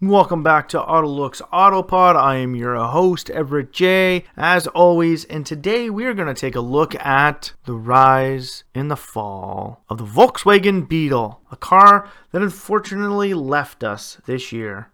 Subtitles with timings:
[0.00, 2.14] Welcome back to Autolux Autopod.
[2.14, 6.54] I am your host, Everett J, as always, and today we are going to take
[6.54, 12.42] a look at the rise and the fall of the Volkswagen Beetle, a car that
[12.42, 14.92] unfortunately left us this year.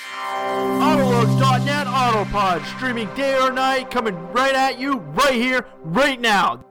[0.00, 6.64] Autolux.net Autopod, streaming day or night, coming right at you, right here, right now.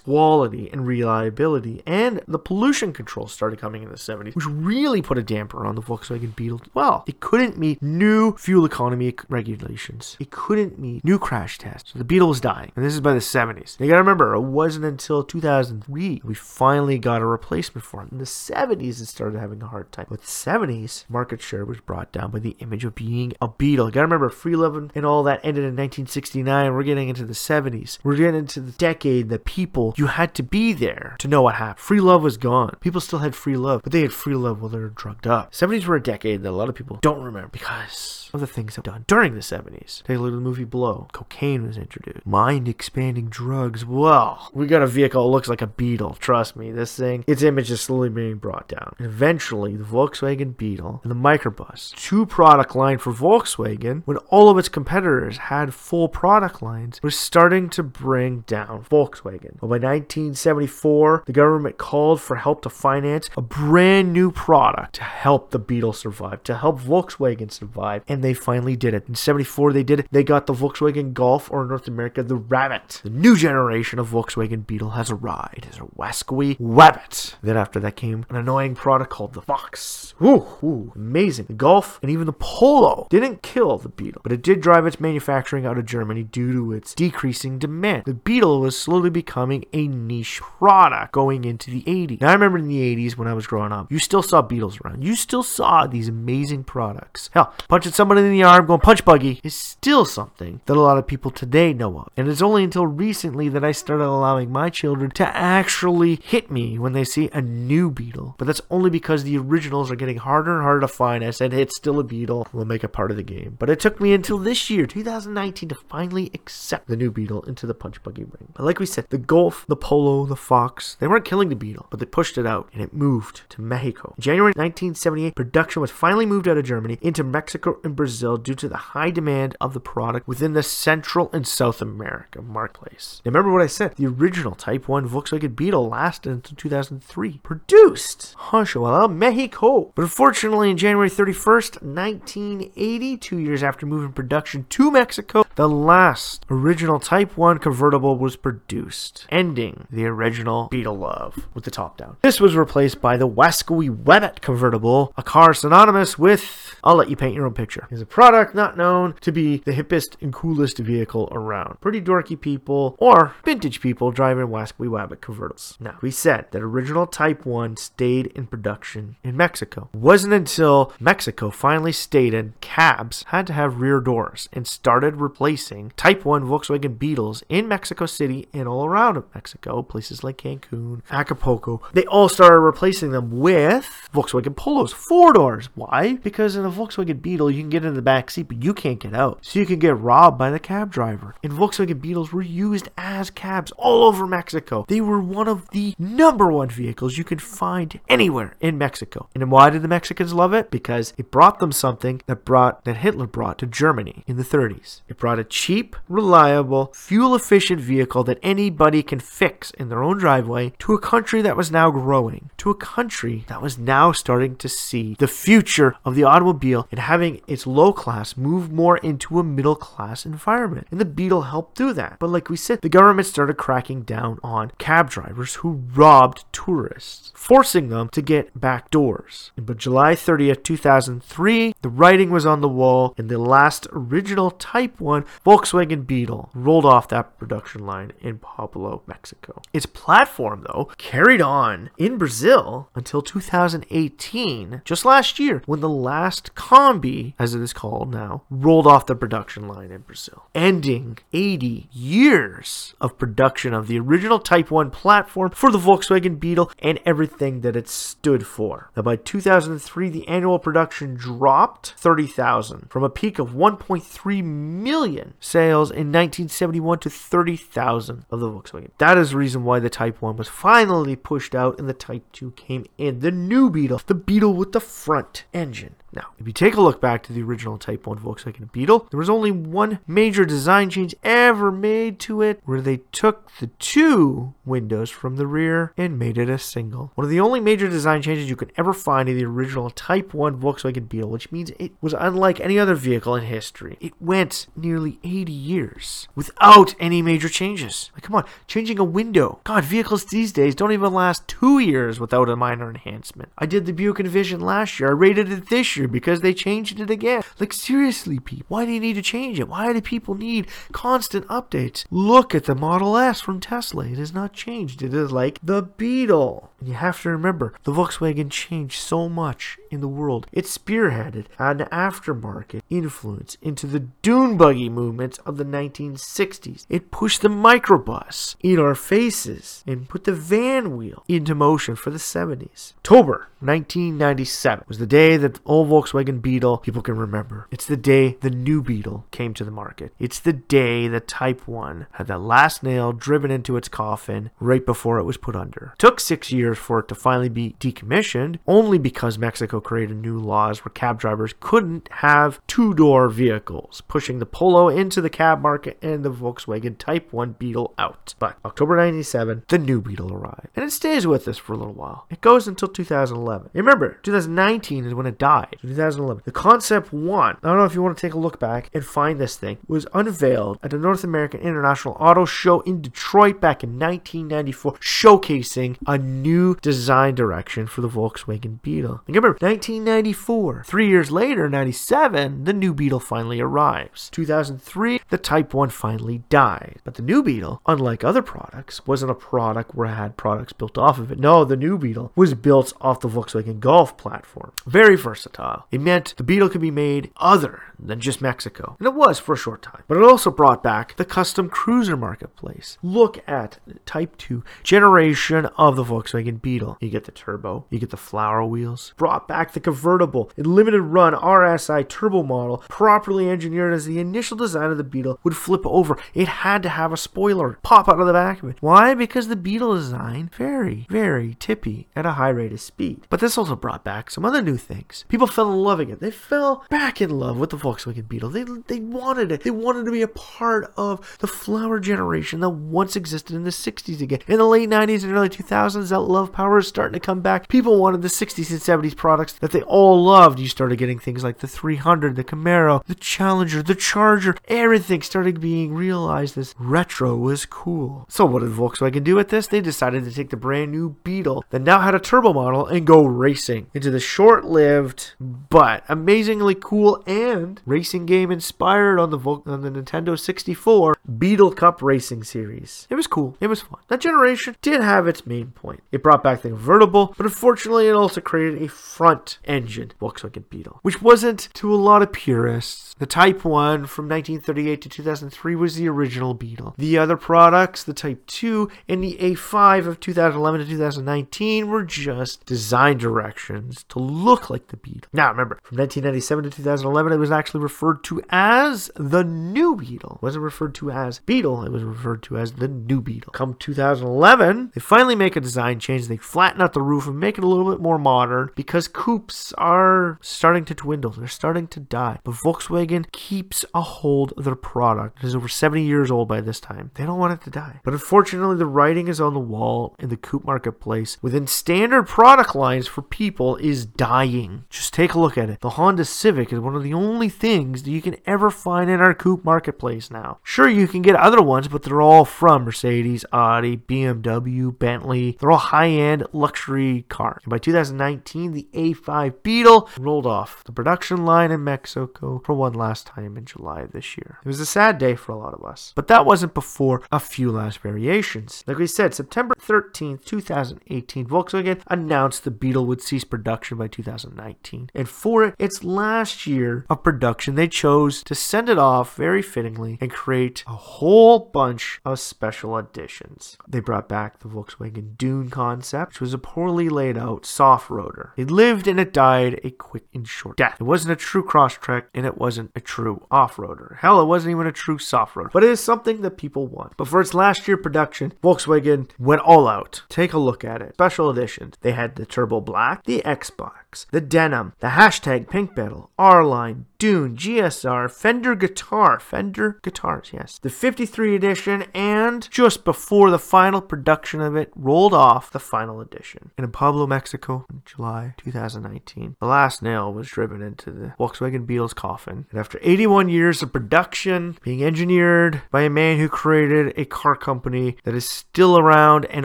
[0.00, 5.18] quality and reliability, and the pollution control started coming in the 70s, which really put
[5.18, 6.62] a damper on the Volkswagen Beetle.
[6.74, 10.16] Well, it couldn't meet new fuel economy regulations.
[10.20, 11.92] It couldn't meet new crash tests.
[11.92, 13.78] So the Beetle was dying, and this is by the 70s.
[13.80, 18.12] You gotta remember, it wasn't until 2003 we finally got a replacement for it.
[18.12, 20.06] In the 70s, it started having a hard time.
[20.08, 23.86] With the 70s, market share was brought down by the image of being a Beetle.
[23.86, 26.72] You gotta remember, free love and all that ended in 1969.
[26.72, 27.98] We're getting into the 70s.
[28.02, 31.56] We're getting into the decade that people, you had to be there to know what
[31.56, 31.78] happened.
[31.78, 32.76] Free love was gone.
[32.80, 35.52] People still had free love, but they had free love while they were drugged up.
[35.52, 38.76] 70s were a decade that a lot of people don't remember because of the things
[38.76, 40.02] were done during the 70s.
[40.02, 41.08] Take a look at the movie Blow.
[41.12, 42.26] Cocaine was introduced.
[42.26, 43.84] Mind expanding drugs.
[43.84, 46.16] Well, we got a vehicle looks like a Beetle.
[46.18, 48.94] Trust me, this thing, its image is slowly being brought down.
[48.98, 54.48] And eventually, the Volkswagen Beetle and the Microbus, two product line for Volkswagen, when all
[54.48, 59.60] of its competitors had full product lines, was starting to bring down Volkswagen.
[59.60, 65.02] Well, by 1974, the government called for help to finance a brand new product to
[65.02, 69.06] help the Beetle survive, to help Volkswagen survive, and they finally did it.
[69.06, 70.08] In 74, they did it.
[70.10, 73.02] They got the Volkswagen Golf, or North America, the Rabbit.
[73.04, 75.58] The new generation of Volkswagen Beetle has arrived.
[75.58, 77.36] It is a Wascoe Rabbit.
[77.42, 80.14] Then after that came an annoying product called the Fox.
[80.22, 81.46] Ooh, ooh, amazing.
[81.46, 85.00] The Golf and even the Polo didn't kill the Beetle, but it did drive its
[85.00, 88.04] manufacturing out of Germany due to its decreasing demand.
[88.06, 92.20] The Beetle was slowly becoming a niche product going into the 80s.
[92.20, 94.78] Now, I remember in the 80s when I was growing up, you still saw Beetles
[94.80, 95.04] around.
[95.04, 97.30] You still saw these amazing products.
[97.34, 100.98] Hell, punching someone in the arm going punch buggy is still something that a lot
[100.98, 102.08] of people today know of.
[102.16, 106.78] And it's only until recently that I started allowing my children to actually hit me
[106.78, 108.34] when they see a new Beetle.
[108.38, 111.24] But that's only because the originals are getting harder and harder to find.
[111.24, 112.48] I said, it's still a Beetle.
[112.52, 113.56] We'll make it part of the game.
[113.58, 117.66] But it took me until this year, 2019, to finally accept the new Beetle into
[117.66, 118.52] the punch buggy ring.
[118.54, 121.86] But like we said, the Golf, the Polo, the Fox, they weren't killing the Beetle,
[121.90, 124.14] but they pushed it out and it moved to Mexico.
[124.18, 128.68] January 1978, production was finally moved out of Germany into Mexico and Brazil due to
[128.68, 133.20] the high demand of the product within the Central and South America marketplace.
[133.24, 137.38] Now remember what I said, the original Type 1 Volkswagen Beetle lasted until 2003.
[137.42, 139.92] Produced, Honcho, Mexico.
[139.94, 146.44] But unfortunately, in January 31st, 1980, two years after moving production to Mexico, the last
[146.50, 152.16] original Type 1 convertible was produced, ending the original Beetle love with the top down.
[152.22, 157.16] This was replaced by the Wascoe Webbit convertible, a car synonymous with, I'll let you
[157.16, 157.86] paint your own picture.
[157.90, 161.80] Is a product not known to be the hippest and coolest vehicle around.
[161.80, 165.78] Pretty dorky people or vintage people driving Wascoe Webbit convertibles.
[165.78, 169.90] Now, we said that original Type 1 stayed in production in Mexico.
[169.92, 175.92] It wasn't until Mexico finally stated cabs had to have rear doors and started replacing
[175.96, 181.82] Type 1 Volkswagen Beetles in Mexico City and all around Mexico, places like Cancun, Acapulco.
[181.92, 185.68] They all started replacing them with Volkswagen Polos, four doors.
[185.74, 186.14] Why?
[186.14, 189.00] Because in a Volkswagen Beetle, you can get in the back seat, but you can't
[189.00, 189.38] get out.
[189.42, 191.34] So you can get robbed by the cab driver.
[191.42, 194.53] And Volkswagen Beetles were used as cabs all over Mexico.
[194.88, 199.28] They were one of the number one vehicles you could find anywhere in Mexico.
[199.34, 200.70] And why did the Mexicans love it?
[200.70, 205.02] Because it brought them something that brought that Hitler brought to Germany in the 30s.
[205.08, 210.72] It brought a cheap, reliable, fuel-efficient vehicle that anybody can fix in their own driveway
[210.78, 214.68] to a country that was now growing, to a country that was now starting to
[214.68, 219.44] see the future of the automobile and having its low class move more into a
[219.44, 220.86] middle class environment.
[220.90, 222.16] And the Beetle helped do that.
[222.18, 227.32] But like we said, the government started cracking down on cab drivers who robbed tourists,
[227.34, 229.52] forcing them to get back doors.
[229.56, 235.00] But July 30th, 2003, the writing was on the wall and the last original Type
[235.00, 239.62] 1 Volkswagen Beetle rolled off that production line in Pablo, Mexico.
[239.72, 246.54] Its platform, though, carried on in Brazil until 2018, just last year, when the last
[246.54, 251.18] Combi, as as it is called now, rolled off the production line in Brazil, ending
[251.32, 256.98] 80 years of production of the original Type 1 platform for the Volkswagen Beetle and
[257.04, 258.90] everything that it stood for.
[258.96, 265.90] Now, by 2003, the annual production dropped 30,000 from a peak of 1.3 million sales
[265.90, 268.90] in 1971 to 30,000 of the Volkswagen.
[268.98, 272.24] That is the reason why the Type 1 was finally pushed out and the Type
[272.32, 273.20] 2 came in.
[273.20, 275.96] The new Beetle, the Beetle with the front engine.
[276.14, 279.18] Now, if you take a look back to the original Type 1 Volkswagen Beetle, there
[279.18, 284.54] was only one major design change ever made to it, where they took the two
[284.64, 287.10] windows from the rear and made it a single.
[287.16, 290.32] One of the only major design changes you could ever find in the original Type
[290.32, 293.96] 1 Volkswagen Beetle, which means it was unlike any other vehicle in history.
[294.00, 298.12] It went nearly 80 years without any major changes.
[298.14, 299.60] Like, come on, changing a window.
[299.64, 303.50] God, vehicles these days don't even last two years without a minor enhancement.
[303.58, 305.08] I did the Buick Envision last year.
[305.08, 307.42] I rated it this year because they changed it again.
[307.58, 309.68] Like, seriously, people, why do you need to change it?
[309.68, 312.04] Why do people need constant updates?
[312.10, 314.06] Look at the Model S from Tesla.
[314.06, 315.02] It has not changed.
[315.02, 316.70] It is like the Beetle.
[316.84, 320.46] And you have to remember, the Volkswagen changed so much in the world.
[320.52, 326.84] It spearheaded an aftermarket influence into the dune buggy movements of the 1960s.
[326.90, 332.10] It pushed the microbus in our faces and put the van wheel into motion for
[332.10, 332.92] the 70s.
[332.98, 337.66] October 1997 was the day that old Volkswagen Beetle people can remember.
[337.70, 340.12] It's the day the new Beetle came to the market.
[340.18, 344.84] It's the day the Type 1 had that last nail driven into its coffin right
[344.84, 345.92] before it was put under.
[345.94, 350.38] It took six years for it to finally be decommissioned, only because Mexico created new
[350.38, 355.60] laws where cab drivers couldn't have two door vehicles, pushing the Polo into the cab
[355.60, 358.34] market and the Volkswagen Type 1 Beetle out.
[358.38, 360.68] But October 97, the new Beetle arrived.
[360.76, 362.26] And it stays with us for a little while.
[362.30, 363.70] It goes until 2011.
[363.74, 365.76] And remember, 2019 is when it died.
[365.82, 366.42] 2011.
[366.44, 369.04] The Concept 1, I don't know if you want to take a look back and
[369.04, 373.82] find this thing, was unveiled at the North American International Auto Show in Detroit back
[373.82, 379.20] in 1994, showcasing a new design direction for the Volkswagen Beetle.
[379.26, 380.84] Remember, 1994.
[380.86, 384.30] Three years later, 97, the new Beetle finally arrives.
[384.30, 387.00] 2003, the Type 1 finally died.
[387.04, 390.96] But the new Beetle, unlike other products, wasn't a product where it had products built
[390.96, 391.38] off of it.
[391.38, 394.72] No, the new Beetle was built off the Volkswagen Golf platform.
[394.86, 395.86] Very versatile.
[395.90, 398.96] It meant the Beetle could be made other than just Mexico.
[398.98, 400.02] And it was for a short time.
[400.06, 402.98] But it also brought back the custom cruiser marketplace.
[403.02, 406.98] Look at Type 2 generation of the Volkswagen Beetle.
[407.00, 411.02] You get the turbo, you get the flower wheels, brought back the convertible in limited
[411.02, 415.82] run RSI turbo model, properly engineered as the initial design of the Beetle would flip
[415.84, 416.18] over.
[416.34, 418.76] It had to have a spoiler pop out of the back of it.
[418.80, 419.14] Why?
[419.14, 423.26] Because the Beetle design very, very tippy at a high rate of speed.
[423.30, 425.24] But this also brought back some other new things.
[425.28, 426.18] People fell in love again.
[426.20, 428.50] They fell back in love with the Volkswagen Beetle.
[428.50, 429.62] They they wanted it.
[429.62, 433.70] They wanted to be a part of the flower generation that once existed in the
[433.70, 434.40] 60s again.
[434.46, 437.68] In the late 90s and early 2000s, that love power is starting to come back.
[437.68, 440.58] People wanted the 60s and 70s products that they all loved.
[440.58, 444.56] You started getting things like the 300, the Camaro, the Challenger, the Charger.
[444.66, 448.26] Everything started being realized as retro was cool.
[448.28, 449.68] So what did Volkswagen do with this?
[449.68, 453.06] They decided to take the brand new Beetle that now had a turbo model and
[453.06, 459.62] go racing into the short-lived but amazingly cool and racing game inspired on the Vol-
[459.66, 463.06] on the Nintendo 64 Beetle Cup Racing Series.
[463.08, 463.56] It was cool.
[463.60, 464.00] It was fun.
[464.08, 466.02] That generation did have its main point.
[466.10, 470.98] It brought back the convertible, but unfortunately, it also created a front engine Volkswagen Beetle,
[471.02, 473.14] which wasn't to a lot of purists.
[473.18, 476.94] The Type 1 from 1938 to 2003 was the original Beetle.
[476.98, 482.66] The other products, the Type 2 and the A5 of 2011 to 2019, were just
[482.66, 485.28] design directions to look like the Beetle.
[485.32, 490.38] Now, remember, from 1997 to 2011, it was actually referred to as the new Beetle.
[490.40, 493.52] It wasn't referred to as Beetle, it was referred to as the new Beetle.
[493.52, 496.13] Come 2011, they finally make a design change.
[496.22, 499.72] They flatten out the roof and make it a little bit more modern because coupes
[499.74, 501.32] are starting to dwindle.
[501.32, 502.40] They're starting to die.
[502.44, 505.42] But Volkswagen keeps a hold of their product.
[505.42, 507.10] It is over 70 years old by this time.
[507.14, 508.00] They don't want it to die.
[508.04, 512.74] But unfortunately, the writing is on the wall in the coupe marketplace within standard product
[512.74, 514.84] lines for people is dying.
[514.90, 515.80] Just take a look at it.
[515.80, 519.20] The Honda Civic is one of the only things that you can ever find in
[519.20, 520.58] our coupe marketplace now.
[520.62, 525.56] Sure, you can get other ones, but they're all from Mercedes, Audi, BMW, Bentley.
[525.60, 527.60] They're all high end luxury car.
[527.64, 532.92] And by 2019, the A5 Beetle rolled off the production line in Mexico for one
[532.92, 534.58] last time in July of this year.
[534.64, 537.40] It was a sad day for a lot of us, but that wasn't before a
[537.40, 538.84] few last variations.
[538.86, 545.10] Like we said, September 13th, 2018, Volkswagen announced the Beetle would cease production by 2019.
[545.14, 549.60] And for its last year of production, production, they chose to send it off very
[549.60, 553.76] fittingly and create a whole bunch of special editions.
[553.86, 558.50] They brought back the Volkswagen Dune concept, which was a poorly laid out soft roader.
[558.56, 560.96] It lived and it died a quick and short death.
[561.00, 564.18] It wasn't a true Crosstrek and it wasn't a true off roader.
[564.18, 567.16] Hell, it wasn't even a true soft roader, but it is something that people want.
[567.16, 570.22] But for its last year production, Volkswagen went all out.
[570.28, 571.14] Take a look at it.
[571.14, 571.96] Special editions.
[572.00, 573.92] They had the Turbo Black, the Xbox,
[574.30, 580.78] the Denim, the hashtag Pink Beetle, R Line, Dune, GSR, Fender Guitar, Fender Guitars, yes.
[580.78, 586.20] The 53 edition, and just before the final production of it rolled off, the final
[586.20, 586.70] edition.
[586.76, 591.86] And in Pueblo, Mexico, in July 2019, the last nail was driven into the Volkswagen
[591.86, 592.66] Beetle's coffin.
[592.70, 597.56] And after 81 years of production, being engineered by a man who created a car
[597.56, 599.64] company that is still around and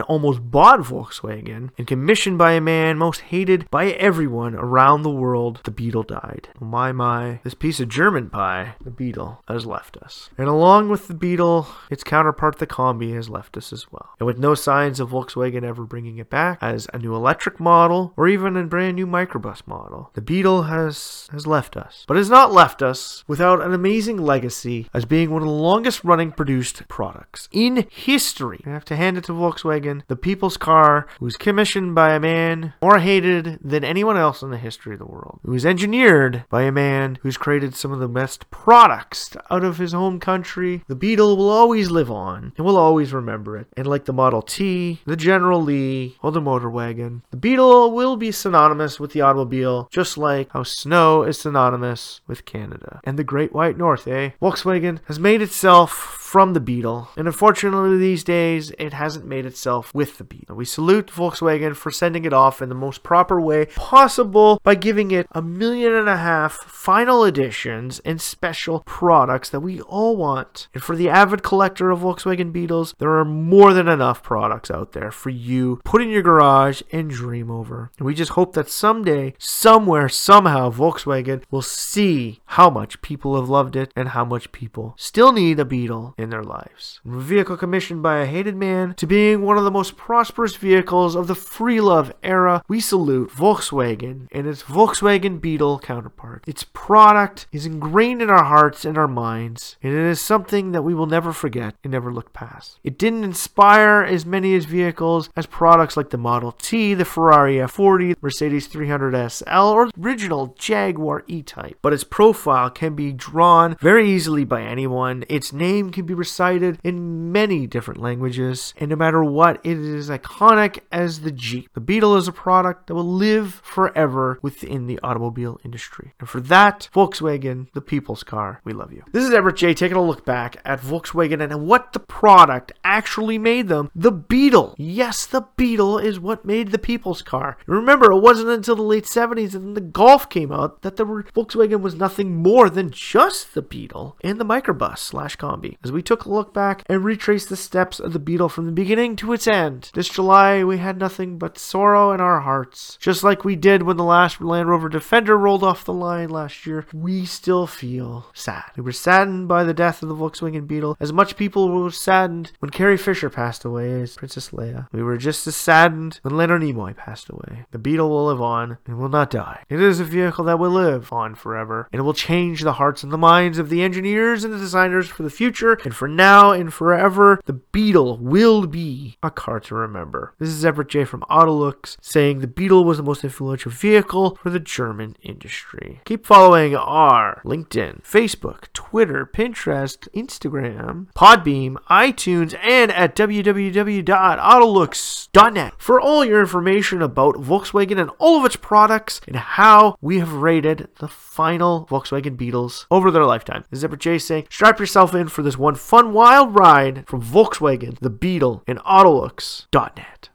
[0.00, 5.60] almost bought Volkswagen, and commissioned by a man most hated by everyone around the world,
[5.64, 6.48] the Beetle died.
[6.58, 7.40] My, my.
[7.44, 10.30] This piece of German pie, the Beetle, has left us.
[10.38, 14.10] And along with the Beetle, its counterpart, the Combi, has left us as well.
[14.18, 18.12] And with no signs of Volkswagen ever bringing it back as a new electric model
[18.16, 22.04] or even a brand new microbus model, the Beetle has, has left us.
[22.06, 26.04] But has not left us without an amazing legacy as being one of the longest
[26.04, 28.60] running produced products in history.
[28.66, 32.20] I have to hand it to Volkswagen, the people's car, who was commissioned by a
[32.20, 35.40] man more hated than anyone else in the history of the world.
[35.44, 39.78] It was engineered by a man who's created some of the best products out of
[39.78, 40.82] his home country.
[40.86, 43.66] The Beetle will always live on, and we'll always remember it.
[43.76, 48.16] And like the Model T, the General Lee, or the motor wagon, the Beetle will
[48.16, 53.00] be synonymous with the automobile, just like how snow is synonymous with Canada.
[53.04, 54.30] And the Great White North, eh?
[54.40, 59.92] Volkswagen has made itself from the Beetle, and unfortunately these days it hasn't made itself
[59.92, 60.54] with the Beetle.
[60.54, 65.10] We salute Volkswagen for sending it off in the most proper way possible by giving
[65.10, 70.68] it a million and a half final editions and special products that we all want.
[70.72, 74.92] And for the avid collector of Volkswagen Beetles, there are more than enough products out
[74.92, 77.90] there for you put in your garage and dream over.
[77.98, 83.48] And we just hope that someday, somewhere, somehow, Volkswagen will see how much people have
[83.48, 87.00] loved it and how much people still need a Beetle in their lives.
[87.02, 90.56] From a vehicle commissioned by a hated man to being one of the most prosperous
[90.56, 96.44] vehicles of the free love era, we salute Volkswagen and its Volkswagen Beetle counterpart.
[96.46, 100.82] Its product is ingrained in our hearts and our minds, and it is something that
[100.82, 102.78] we will never forget and never look past.
[102.84, 107.56] It didn't inspire as many as vehicles as products like the Model T, the Ferrari
[107.56, 114.08] F40, Mercedes 300 SL, or original Jaguar E-Type, but its profile can be drawn very
[114.08, 115.24] easily by anyone.
[115.28, 120.10] Its name can be recited in many different languages, and no matter what, it is
[120.10, 121.70] iconic as the Jeep.
[121.74, 126.12] The Beetle is a product that will live forever within the automobile industry.
[126.18, 129.04] And for that, Volkswagen, the people's car, we love you.
[129.12, 133.38] This is Everett J taking a look back at Volkswagen and what the product actually
[133.38, 133.90] made them.
[133.94, 134.74] The Beetle.
[134.78, 137.56] Yes, the Beetle is what made the people's car.
[137.66, 141.80] Remember, it wasn't until the late 70s and the Golf came out that the Volkswagen
[141.80, 145.76] was nothing more than just the Beetle and the microbus slash combi.
[145.82, 148.72] As we took a look back and retraced the steps of the Beetle from the
[148.72, 152.96] beginning to its end, this July we had nothing but sorrow in our hearts.
[152.98, 156.64] Just like we did when the last Land Rover Defender rolled off the line last
[156.64, 158.64] year, we still feel sad.
[158.78, 162.52] We were saddened by the death of the Volkswagen Beetle as much people were saddened
[162.60, 164.88] when Carrie Fisher passed away as Princess Leia.
[164.92, 167.66] We were just as saddened when Leonard Nimoy passed away.
[167.72, 169.64] The Beetle will live on and will not die.
[169.68, 173.02] It is a vehicle that will live on forever, and it will change the hearts
[173.02, 176.52] and the minds of the engineers and the designers for the future, and for now
[176.52, 180.34] and forever, the Beetle will be a car to remember.
[180.38, 184.50] This is Everett J from Autolux saying the Beetle was the most influential vehicle for
[184.50, 186.00] the German industry.
[186.04, 196.24] Keep following our LinkedIn, Facebook, Twitter, Pinterest, Instagram, Podbean, iTunes, and at www.autolux.net for all
[196.24, 201.08] your information about Volkswagen and all of its products and how we have rated the
[201.08, 203.64] final Volkswagen Beetles over their lifetime.
[203.70, 207.22] This is Everett J saying, strap yourself in for this one fun, wild ride from
[207.22, 210.29] Volkswagen, the Beetle, and Autolux.net.